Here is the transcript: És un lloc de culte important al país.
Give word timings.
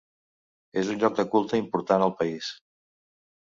És 0.83 0.89
un 0.93 0.97
lloc 1.03 1.21
de 1.21 1.27
culte 1.35 1.61
important 1.65 2.09
al 2.09 2.17
país. 2.25 2.51